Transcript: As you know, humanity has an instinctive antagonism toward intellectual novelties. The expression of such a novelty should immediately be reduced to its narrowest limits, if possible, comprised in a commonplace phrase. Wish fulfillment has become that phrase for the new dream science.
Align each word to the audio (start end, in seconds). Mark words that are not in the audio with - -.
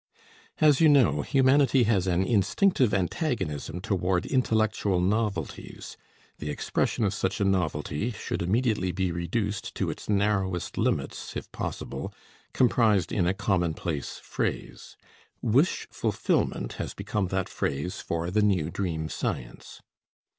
As 0.57 0.81
you 0.81 0.89
know, 0.89 1.21
humanity 1.21 1.83
has 1.83 2.07
an 2.07 2.23
instinctive 2.23 2.91
antagonism 2.91 3.79
toward 3.81 4.25
intellectual 4.25 4.99
novelties. 4.99 5.95
The 6.39 6.49
expression 6.49 7.03
of 7.05 7.13
such 7.13 7.39
a 7.39 7.45
novelty 7.45 8.09
should 8.09 8.41
immediately 8.41 8.91
be 8.91 9.11
reduced 9.11 9.75
to 9.75 9.91
its 9.91 10.09
narrowest 10.09 10.75
limits, 10.75 11.37
if 11.37 11.51
possible, 11.51 12.11
comprised 12.51 13.11
in 13.11 13.27
a 13.27 13.35
commonplace 13.35 14.17
phrase. 14.23 14.97
Wish 15.39 15.87
fulfillment 15.91 16.73
has 16.81 16.95
become 16.95 17.27
that 17.27 17.47
phrase 17.47 18.01
for 18.01 18.31
the 18.31 18.41
new 18.41 18.71
dream 18.71 19.07
science. 19.07 19.83